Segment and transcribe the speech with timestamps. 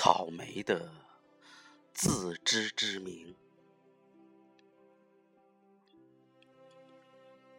[0.00, 0.92] 草莓的
[1.92, 3.34] 自知之明。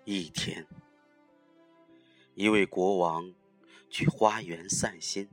[0.06, 0.66] 一天，
[2.36, 3.36] 一位国王
[3.89, 5.30] 去花园散心，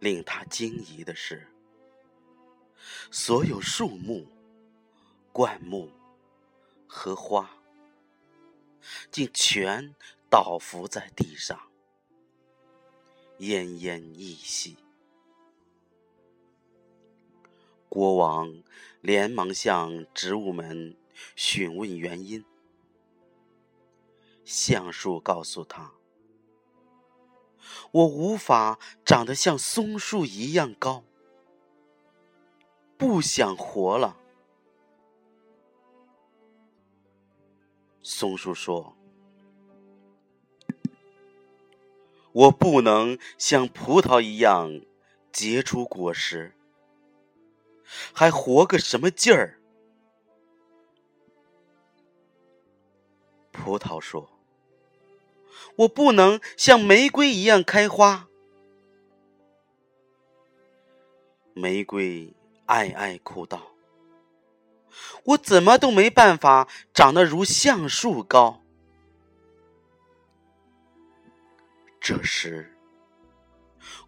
[0.00, 1.46] 令他惊疑的是，
[3.12, 4.26] 所有树木、
[5.32, 5.88] 灌木
[6.88, 7.48] 和花，
[9.12, 9.94] 竟全
[10.28, 11.69] 倒伏在地上。
[13.40, 14.76] 奄奄一息，
[17.88, 18.62] 国王
[19.00, 20.94] 连忙向植物们
[21.34, 22.44] 询问原因。
[24.44, 25.94] 橡树告诉他
[27.92, 31.02] ：“我无法长得像松树一样高，
[32.98, 34.18] 不想活了。”
[38.02, 38.99] 松树说。
[42.32, 44.80] 我不能像葡萄一样
[45.32, 46.54] 结出果实，
[48.12, 49.58] 还活个什么劲儿？
[53.50, 54.30] 葡萄说
[55.76, 58.28] ：“我不能像玫瑰一样开花。”
[61.52, 62.32] 玫瑰
[62.66, 63.72] 哀哀哭道
[65.24, 68.62] ：“我怎么都没办法长得如橡树高。”
[72.00, 72.74] 这时，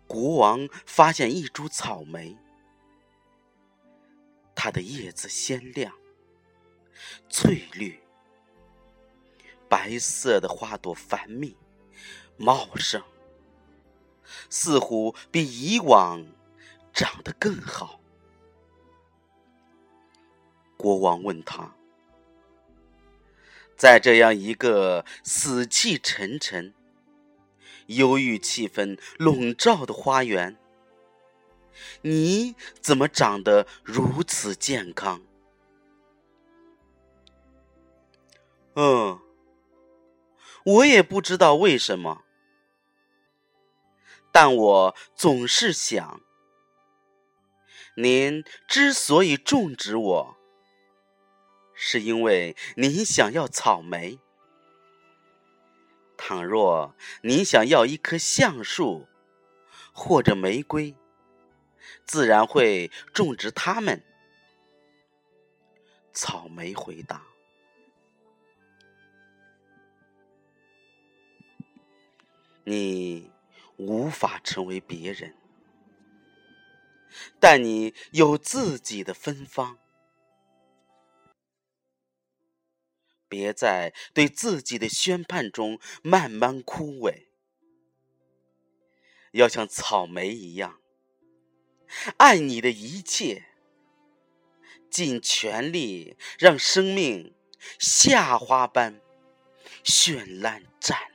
[0.06, 2.38] 国王发现一株草莓，
[4.54, 5.92] 它的叶子鲜亮、
[7.28, 8.02] 翠绿，
[9.68, 11.54] 白色的花朵繁密、
[12.38, 13.02] 茂盛，
[14.48, 16.26] 似乎比以往
[16.94, 18.00] 长得更好。
[20.78, 21.76] 国王问他，
[23.76, 26.74] 在这样一个死气沉沉。
[27.86, 30.56] 忧郁气氛笼罩的花园，
[32.02, 35.22] 你怎么长得如此健康？
[38.74, 39.20] 嗯，
[40.64, 42.24] 我也不知道为什么，
[44.30, 46.20] 但我总是想，
[47.96, 50.36] 您之所以种植我，
[51.74, 54.18] 是因为您想要草莓。
[56.24, 59.08] 倘若你想要一棵橡树，
[59.92, 60.94] 或者玫瑰，
[62.06, 64.00] 自然会种植它们。
[66.12, 67.26] 草莓回答
[72.62, 73.28] ：“你
[73.76, 75.34] 无法成为别人，
[77.40, 79.76] 但你有自己的芬芳。”
[83.32, 87.28] 别在对自己的宣判中慢慢枯萎，
[89.30, 90.78] 要像草莓一样，
[92.18, 93.46] 爱你的一切，
[94.90, 97.34] 尽全力让生命
[97.78, 99.00] 夏花般
[99.82, 101.11] 绚烂绽